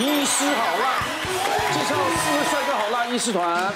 [0.00, 1.02] 医师好辣，
[1.72, 3.74] 介绍四位帅哥好辣医师团。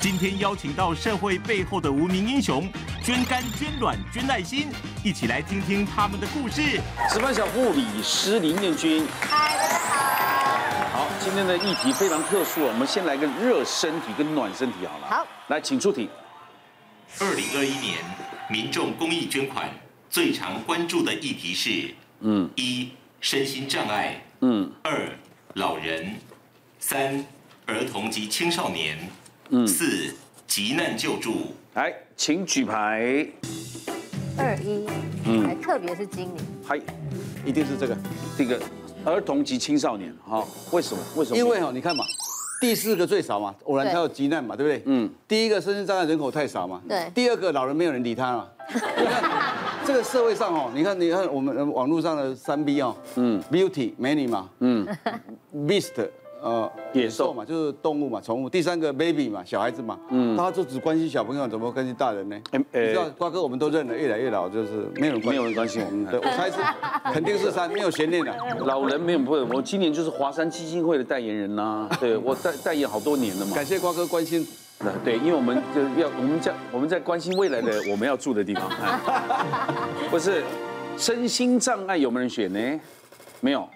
[0.00, 2.70] 今天邀请到社会背后的无名英雄，
[3.02, 4.68] 捐肝、捐卵、捐爱心，
[5.02, 6.80] 一起来听听他们的故事。
[7.12, 10.98] 值班小护理师林彦君，嗨，大家好。
[11.00, 15.08] 好，今天的议题非常特殊，我们先来个热身体跟暖身体好了。
[15.08, 16.08] 好，来，请出题。
[17.18, 17.98] 二零二一年
[18.48, 19.68] 民众公益捐款
[20.08, 22.90] 最常关注的议题是：嗯，一
[23.20, 25.08] 身心障碍，嗯，二
[25.56, 26.14] 老人，
[26.78, 27.24] 三
[27.64, 28.98] 儿童及青少年，
[29.48, 30.14] 嗯，四
[30.46, 31.54] 急难救助。
[31.72, 33.26] 来，请举牌。
[34.36, 34.86] 二一，
[35.24, 36.78] 嗯，还特别是今年，嗨，
[37.42, 37.96] 一定是这个，
[38.36, 38.60] 这个
[39.02, 41.02] 儿童及青少年，哈，为什么？
[41.16, 41.38] 为什么？
[41.38, 42.04] 因为哈，你看嘛。
[42.60, 44.82] 第四个最少嘛，偶然才有急难嘛，对不对？
[44.84, 45.10] 嗯。
[45.26, 46.82] 第一个身心障碍人口太少嘛。
[46.86, 47.10] 对。
[47.14, 48.48] 第二个老人没有人理他嘛。
[49.86, 54.86] 这个社会上哦，你看你看我们网络上的三 B 哦，嗯，Beauty 美女嘛，嗯
[55.54, 55.92] ，Beast。
[56.42, 58.48] 呃，野兽嘛，就是动物嘛，宠物。
[58.48, 62.38] 第三个 baby 嘛，小孩子嘛，嗯，他就只关心小朋友，怎么关心大人呢？
[62.52, 66.06] 哎，你知道瓜哥，我们都认了，越来越老，就是没有人，没有人关心我们。
[66.06, 66.58] 对，我猜是，
[67.12, 68.32] 肯定是三，没有悬念的。
[68.64, 73.56] 老人没有不会，我今年就是华山基金会的代言人呐，对我代代言好多年了嘛。
[73.56, 74.46] 感谢瓜哥关心。
[75.04, 78.70] 对，因为我们就要我们在我们在关心未来的我们要住的地方。
[80.10, 80.42] 不是，
[80.96, 82.80] 身心障碍有没有人选呢？
[83.40, 83.68] 没有。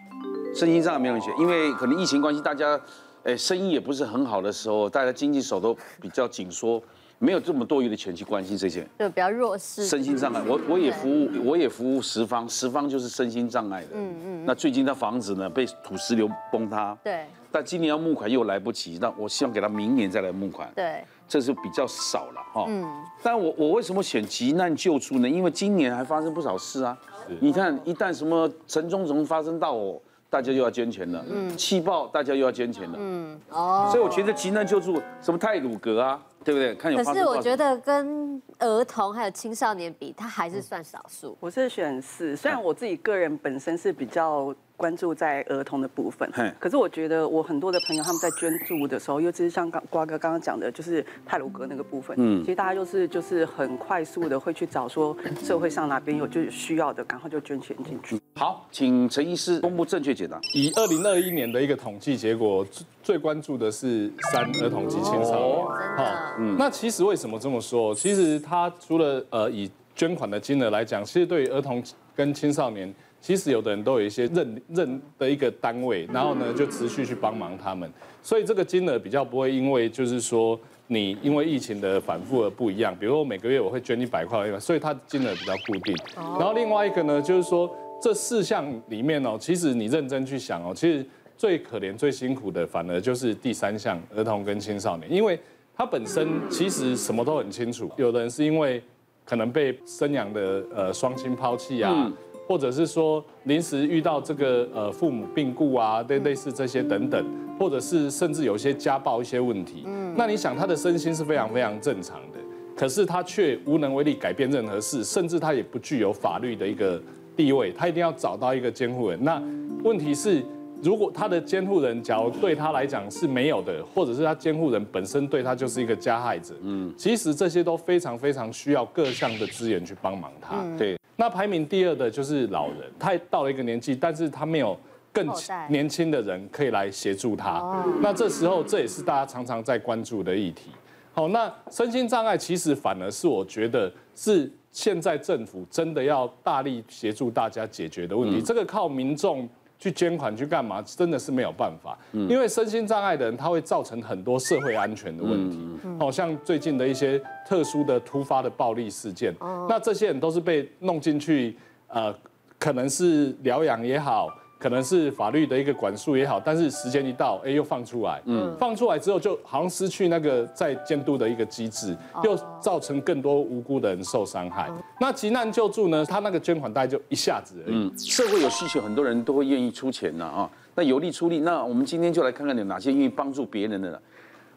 [0.54, 2.78] 身心障碍没有人选，因为可能疫情关系，大家，
[3.22, 6.82] 哎，生意也不是很好的时候，大家经济手都比较紧缩，
[7.22, 9.84] 没有这么多余的钱去关心这些，就比较弱势。
[9.86, 13.88] 身心障碍，我我也服务，我也服务十方，十方就是身心障碍的。
[13.92, 14.44] 嗯嗯。
[14.46, 16.96] 那最近他房子呢被土石流崩塌。
[17.04, 17.26] 对。
[17.52, 20.72] 但今年要募款又来不及，那我希望给他明年再来募款。
[20.74, 21.04] 对。
[21.28, 22.64] 这是比较少了哈。
[22.68, 22.90] 嗯。
[23.22, 25.28] 但我我为什么选急难救助呢？
[25.28, 26.96] 因为今年还发生不少事啊。
[27.38, 30.00] 你看，一旦什么城中城发生到我。
[30.30, 36.74] 大家又要捐钱了，嗯，气爆，大家又要捐钱了，嗯，哦，所以我觉得急难救助什么泰鲁格啊，对不对？
[36.74, 37.02] 看有。
[37.02, 41.36] 可是我觉得跟儿童还有青少年比，他还是算少数。
[41.40, 44.54] 我是选四，虽然我自己个人本身是比较。
[44.80, 46.26] 关注在儿童的部分，
[46.58, 55.14] 可是我觉得我很多的朋友他们在捐助的时候，尤其是像刚瓜哥刚刚讲的，就是泰鲁阁那个部分，嗯，其实大家就是就是很快速的会去找说
[55.44, 58.18] 社会上哪边有就是需要的，赶快就捐钱进去。
[58.40, 60.40] 好，请陈医师公布正确解答。
[60.54, 62.66] 以二零二一年的一个统计结果，
[63.02, 65.66] 最关注的是三儿童及青少年。
[65.98, 66.04] 好，
[66.38, 67.94] 嗯，那其实为什么这么说？
[67.94, 71.84] 其实他除了呃以捐款的金额来讲，其实对于儿童
[72.16, 72.90] 跟青少年。
[73.20, 77.92] 其实有的人都有一些认认的一个单位，然后呢就持续去帮忙他们，
[78.22, 82.96] 所以这个金额比较不会因为就是说你因为疫情的反复而不一样。
[82.98, 85.94] 比如说每个月我会捐一百块，所以它金额比较固定。
[86.16, 91.04] 然后另外一个呢，就是说这四项里面哦，其实你认真去想哦，其实
[91.36, 95.38] 最可怜最辛苦的反而就是第三项儿童跟青少年，因为
[95.74, 97.90] 他本身其实什么都很清楚。
[97.96, 98.82] 有的人是因为
[99.24, 102.12] 可能被生养的呃双亲抛弃啊。
[102.48, 107.24] 或者是说临时遇到这个呃父母病故啊，类类似这些等等，
[107.56, 112.40] 或者是甚至有些家暴一些问题，嗯，那你想他的身心是非常非常正常的，
[112.74, 117.00] 可是他却无能为力改变任何事，甚至他也不具有法律的一个
[117.40, 119.18] 地位，他一定要找到一个监护人。
[119.24, 119.42] 那
[119.82, 120.44] 问题是，
[120.82, 130.98] 如果他的监护人假如对他来讲是没有的，或者是他监护人本身对他就是一个加害者，嗯，其实这些都非常非常需要各项的资源去帮忙他，对。
[131.16, 134.78] 那排名第二的就是老人，他到了一个年纪，但是他没有
[135.10, 135.26] 更
[135.70, 137.82] 年轻的人可以来协助他。
[138.02, 140.70] 那这时候这也是大家常常在关注的议题。
[141.14, 148.42] 好，那身心障碍其实反而是我觉得是现在政府真的要大力协助大家解决的问题。
[148.42, 149.48] 这个靠民众。
[149.82, 150.82] 去捐款去干嘛？
[150.82, 155.58] 真的是没有办法，因为身心障碍的人，他会造成很多社会安全的问题，
[155.98, 159.34] 好像最近的一些特殊的突发的暴力事件，
[159.66, 161.56] 那这些人都是被弄进去，
[161.88, 162.14] 呃，
[162.58, 164.28] 可能是疗养也好。
[164.60, 174.70] 可能是法律的一个管束也好，但是时间一到，哎，又放出来，嗯，放出来之后就好像失去那个在监督的一个机制，又造成更多无辜的人受伤害。
[175.00, 176.04] 那急难救助呢？
[176.04, 177.74] 他那个捐款大概就一下子而已。
[177.74, 180.50] 嗯，社会有需求，很多人都会愿意出钱呐啊。
[180.74, 183.98] 那有力出力，那我们今天就来看看有哪些愿意帮助别人的。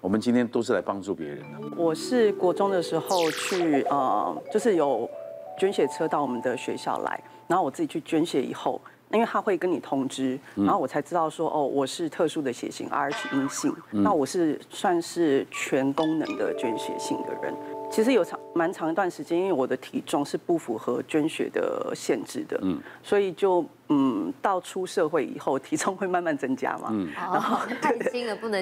[0.02, 1.68] 我们今天都是来帮助别人的。
[1.78, 5.10] 我是国中的时候去，呃，就是有
[5.58, 8.82] 捐血车到我们的学校来，然后我自己去捐血以后。
[9.14, 17.54] 因为他会跟你通知，然后我才知道说，哦，我是特殊的血型，RH 阴性，那我是算是全功能的捐血性的人。
[17.92, 26.88] 其实有长蛮长一段时间，因为我的体重是不符合捐血的限制的，嗯所以就嗯，到出社会以后，体重会慢慢增加嘛。
[26.92, 28.60] 嗯，然后太轻了不能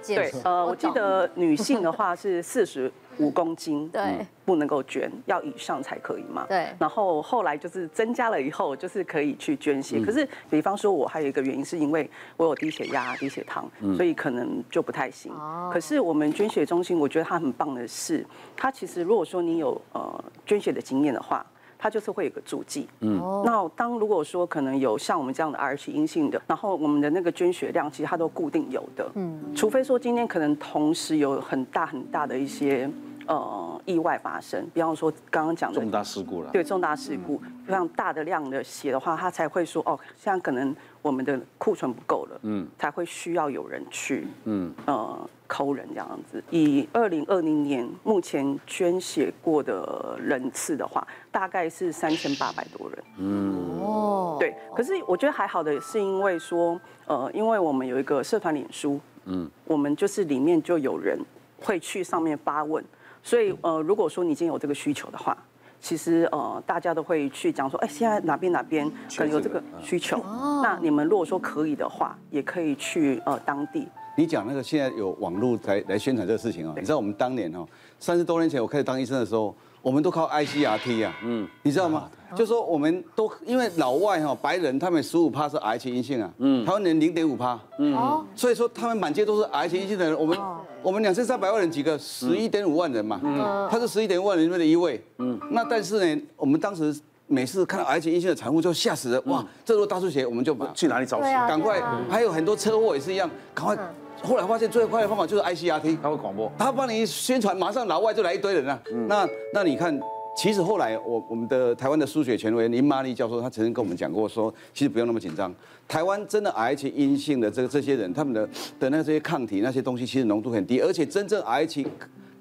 [0.00, 0.16] 减。
[0.16, 2.88] 对，呃，我记得女性的话是四十
[3.18, 6.46] 五公斤，对，不能够捐，要以上才可以嘛。
[6.48, 6.68] 对。
[6.78, 10.00] 然后后来就是增加了以后，就是可以去捐血。
[10.00, 15.32] 可是，比方说，我还有一个原因是因为我有低血压、低血糖，所以可能就不太行。
[15.32, 15.70] 哦。
[15.72, 18.24] 可是我们捐血中心，我觉得它很棒的是，
[18.56, 21.44] 它其实如果说你有呃捐血的经验的话。
[21.80, 32.90] 它就是会有个注记，嗯，那当如果说可能有像我们这样的 Rh 阴性的，然后我们的那个捐血量其实它都固定有的，嗯，除非说今天可能同时有很大很大的一些
[33.28, 45.30] 呃意外发生，比方说刚刚讲的重大事故了，对，重大事故非常大的量的血的话，他才会说哦，现在可能我们的库存不够了，嗯，才会需要有人去，嗯，呃。
[45.50, 53.04] 抠人这样子，以二零二零年目前捐血过的人次的话，大概是三千八百多人。
[53.16, 54.54] 嗯，哦，对。
[54.76, 61.18] 可是我觉得还好的是因为说，呃，因为我们有一个社团脸书，嗯，我们就是里面就有人
[61.58, 62.84] 会去上面发问，
[63.22, 65.36] 所以呃，如果说你已经有这个需求的话，
[65.80, 70.20] 其实呃，大家都会去讲说，哎，现在哪边哪边可能有这个需求，
[70.62, 73.86] 那你们如果说可以的话，也可以去呃当地。
[74.16, 76.74] 你讲那个现在有网络来来宣传这个事情啊？
[76.76, 77.64] 你知道我们当年哦，
[78.00, 79.54] 三十多年前我开始当医生的时候，
[79.88, 82.10] 我们都靠 ICRT 啊， 嗯，你知道吗？
[82.36, 90.18] 就说我们都因为老外哈白人他们十五趴是 Rh 阴性啊，嗯，台湾人零点五趴，嗯，所以说他们满街都是性的人。
[90.18, 90.38] 我们
[90.82, 96.94] 我们两千三百万人几个，十一点五万人嘛，嗯，他是十一点五万人里面的一位，嗯，那但是呢，我们当时
[97.26, 101.18] 每次看到性的产妇就吓死了，哇，这如果大出血，我们就去哪里找？
[101.20, 101.80] 赶快，
[102.10, 103.78] 还有很多车祸也是一样，赶快。
[104.22, 108.82] 后来发现最快的方法就是 ICRT，他会广播，他帮你宣传，马上老外就来一堆人了。
[108.92, 109.98] 嗯、那那你看，
[110.36, 115.54] 其实后来我我们的台湾的输血权威林玛丽教授，他曾经跟我们讲过说，其实不用那么紧张。
[115.86, 118.48] 台湾真的 Rh 阴性的这个这些人，他们的
[118.78, 121.86] 的那这些抗体那些东西，其实浓度很低，而且真正 Rh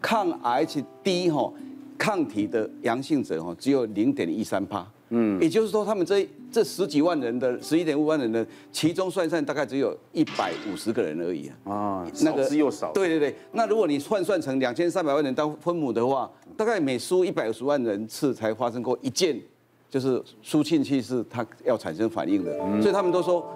[0.02, 1.52] 抗 Rh 低哈
[1.98, 4.86] 抗体的阳性者哈只有零点一三趴。
[5.10, 11.72] 嗯，也就是说，他们这这十几万人的十一点五万人的，其中算算大概只有一百五十个人而已啊。
[11.72, 12.92] 啊，那个少之又少。
[12.92, 19.40] 对对对，那如果你换算成两千三百万人当分母的话，大概每输一百五十万人次才发生过一件，
[19.90, 22.54] 就是输进去是它要产生反应的。
[22.62, 23.48] 嗯、所以他们都说，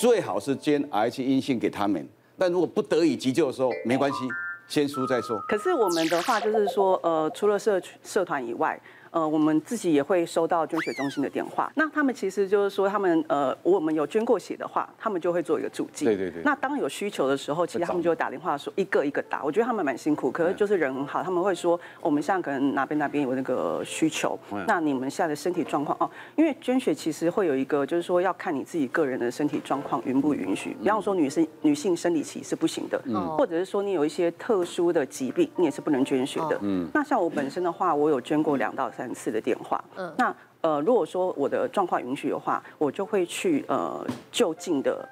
[0.00, 2.04] 最好是捐 Rh 阴性给他们，
[2.36, 4.18] 但如果不得已急救的时候，没关系，
[4.66, 5.38] 先输再说。
[5.48, 8.80] 可是我们的话就是说，呃，除了社社团以外。
[9.10, 11.70] 呃，我们自己也会收到捐血中心的电话。
[11.74, 16.04] 那他们其实就是说，他们呃，我们有捐过血的话，他们就会做一个注记。
[16.04, 16.42] 对对对。
[16.44, 19.44] 那当有需求的时候，其实他们就会打电话说一个一个打。
[19.44, 30.76] 我觉得他们蛮辛苦，可是就是人很好，他们会说我们现在可能哪边哪边有那个需求，那你们现在的身体状况哦，因为捐血其实会有一个就是说要看你自己个人的身体状况允不允许。
[30.82, 33.00] 比方说女生女性生理期是不行的，
[33.36, 36.58] 或者是说你有一些特殊的疾病，你也是不能捐血的。
[36.62, 36.88] 嗯。
[36.92, 45.08] 那像我本身的话，我有捐过两到三次的电话，嗯，那呃，如果说我的状况允许的话，我就会去呃就近的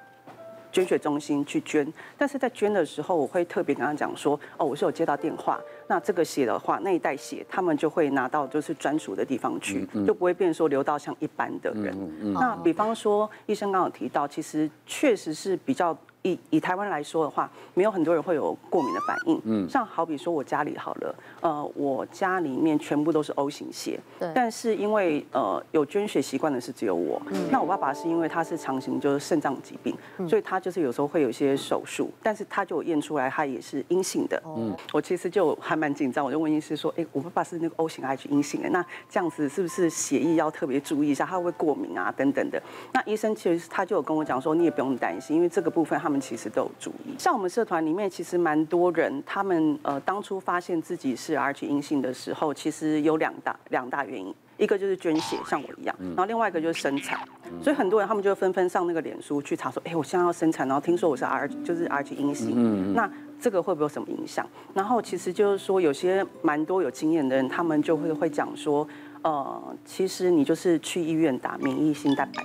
[0.73, 1.87] 捐血中心去捐。
[2.17, 5.57] 但是在捐的时候，我会特别跟他讲说，哦，我是有接到电话，
[5.87, 11.97] 那这个血的话，那一袋血他们就会拿到就是专属的地方去，就不会变说流到像一般的人。
[12.33, 15.97] 那比方说，医生刚刚有提到，其实确实是比较。
[16.27, 19.41] 以以台湾来说的话，没有很多人会有过敏的反应。
[19.45, 23.99] 嗯，像好比说我家里好了，呃，我家里面全部都是 O 型血。
[24.19, 24.31] 对。
[24.35, 27.47] 但是因为呃有捐血习惯的是只有我，嗯。
[27.49, 29.95] 那我爸爸是因为他是长型就是肾脏疾病，
[30.27, 34.41] 所以他就是有时候会有一些手术，但是他就验出来他也是阴性的。
[34.45, 34.75] 嗯。
[34.91, 38.69] 我其实就还蛮紧张，我就问医师说，哎，我爸爸是那个 O 型还是阴性的？
[38.69, 42.61] 那这样子是不是血液要特别注意一下，他会不会过敏啊等等的？
[42.91, 46.16] 那医生其实他就有跟我讲说，你也不用担心，因为这个部分他们。
[46.19, 57.19] 其实都有注意，像我们社团里面，其实蛮多人，他们呃当初发现自己是 Rh 阴性的时候，其实有两大两大原因，一个就是捐血，像我一样，然后另外一个就是生产，
[57.61, 63.09] 所以很多人他们就纷纷上那个脸书去查说，哎，我现在要生产，然后听说我是 R 就是 R 型阴性，那
[63.39, 64.47] 这个会不会有什么影响？
[64.73, 68.87] 然后其实就是说，有些蛮多有经验的人，他们就会会讲说，
[69.21, 72.43] 呃，其实你就是去医院打免疫性蛋白。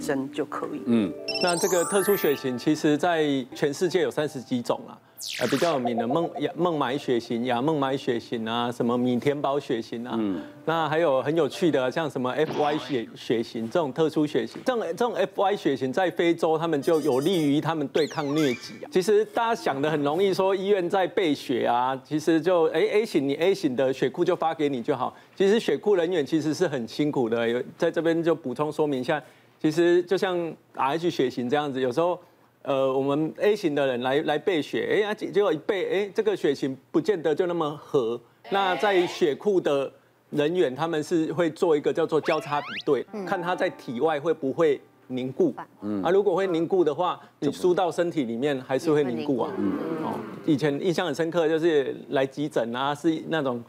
[0.00, 0.80] 针就可以。
[0.86, 4.98] 嗯，那这个特殊血型，其实在全世界有三十几种啊。
[5.38, 10.14] 呃，比较有名的孟亚孟买血型、亚孟买血型啊，什么米田堡血型啊。
[10.18, 10.40] 嗯。
[10.64, 18.88] 那还有很有趣的，像什么 FY 血血型这种特殊血型，这种这种 FY 血型在非洲，他们就有利于他们对抗疟疾啊。
[18.90, 25.14] 其实大家想的很容易，说医院在备血啊，其实就哎 A 型你 A 型的血库就发给你就好。
[25.36, 29.22] 其实血库人员其实是很辛苦的，有在这边就补充说明一下。
[29.60, 30.36] 其实就像
[30.74, 32.18] RH 血型这样子，有时候，
[32.62, 38.18] 呃，我们 A 型的人来来备血，哎，结果一备，哎，这个血型不见得就那么合。
[38.48, 39.92] 那在血库的
[40.30, 45.54] 人员，他们是会做一个叫做交叉比对，看他在体外会不会凝固。
[45.82, 49.52] 嗯，啊，如果会凝固的话，你输到身体里面还是会凝固啊。
[49.58, 53.62] 嗯，哦，以前印象很深刻，就是来急诊啊，是那种。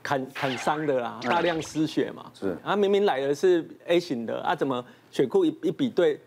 [0.00, 6.20] 砍砍伤的啦，大量失血嘛，是啊，明明来的是 A 型的啊，怎么血库一一比对，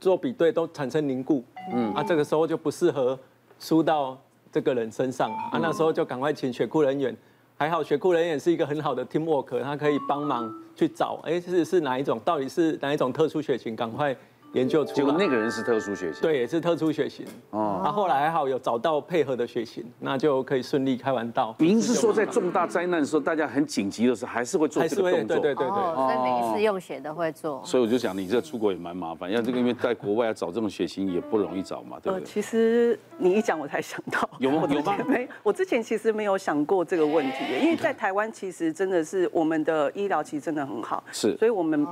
[0.00, 3.18] 做比对都产生凝固，嗯，啊，这个时候就不适合
[3.58, 4.18] 输到
[4.52, 5.30] 这个人身上。
[5.32, 7.16] 啊，那时候就赶快请血库人员，
[7.56, 14.16] 还好血库人员是一个很好的 team work，他可以帮忙去找，哎，是是哪一种，到底是哪一种特殊血型，赶快。
[14.56, 17.26] 研究出来，结果那个人是特殊血型，对，也是特殊血型。
[17.50, 21.54] 哦，他后来还好有找到配合的血型，那就可以顺利开完刀。
[21.58, 25.38] 您是说在重大灾难的时候，大家很紧急的时候，还是会做这个动作？
[25.38, 25.94] 对对对对。
[25.94, 27.62] 所以每一次用血都会做。
[27.64, 32.24] 所以我就想，你这出国也蛮麻烦，要这个因为在国外要找这种血型也不容易找嘛，对不对？
[32.24, 34.66] 其实你一讲我才想到，有吗？
[34.70, 34.96] 有吗？
[35.06, 41.86] 没，我之前其实没有想过这个问题，因为在台湾其实真的是我们的医疗其实真的很好，是，所以我们。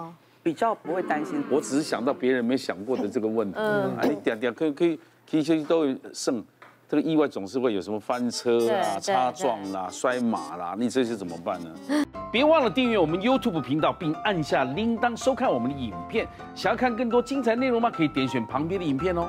[0.44, 3.58] 比较不会担心，我只是想到别人没想过的这个问题。
[3.58, 6.44] 嗯，你，点点可以可以，其实都有剩，
[6.86, 12.04] 这个意外总是会有什么翻车啊、擦撞啦、摔马啦，你这些怎么办呢？
[12.30, 16.28] 别忘了订阅我们 YouTube 频道，并按下铃铛收看我们的影片。
[16.54, 17.90] 想要看更多精彩内容吗？
[17.90, 19.26] 可以点选旁边的影片哦。